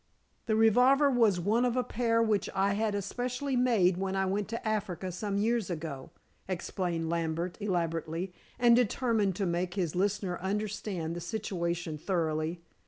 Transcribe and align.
"The 0.47 0.55
revolver 0.55 1.11
was 1.11 1.39
one 1.39 1.63
of 1.63 1.77
a 1.77 1.83
pair 1.83 2.23
which 2.23 2.49
I 2.55 2.73
had 2.73 2.95
especially 2.95 3.55
made 3.55 3.97
when 3.97 4.15
I 4.15 4.25
went 4.25 4.47
to 4.47 4.67
Africa 4.67 5.11
some 5.11 5.37
years 5.37 5.69
ago," 5.69 6.09
explained 6.47 7.07
Lambert 7.07 7.59
elaborately, 7.61 8.33
and 8.57 8.75
determined 8.75 9.35
to 9.35 9.45
make 9.45 9.75
his 9.75 9.95
listener 9.95 10.39
understand 10.39 11.15
the 11.15 11.21
situation 11.21 11.99
thoroughly. 11.99 12.63